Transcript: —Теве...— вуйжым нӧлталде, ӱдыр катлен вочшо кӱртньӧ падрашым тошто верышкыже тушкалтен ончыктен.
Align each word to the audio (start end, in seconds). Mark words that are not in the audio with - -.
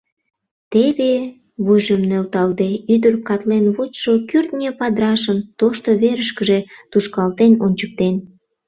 —Теве...— 0.71 1.13
вуйжым 1.65 2.01
нӧлталде, 2.09 2.69
ӱдыр 2.93 3.15
катлен 3.27 3.65
вочшо 3.75 4.13
кӱртньӧ 4.29 4.69
падрашым 4.79 5.37
тошто 5.59 5.89
верышкыже 6.01 6.59
тушкалтен 6.91 7.53
ончыктен. 7.65 8.15